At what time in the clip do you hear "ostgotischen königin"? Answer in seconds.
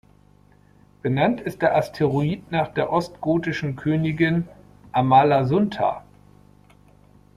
2.91-4.47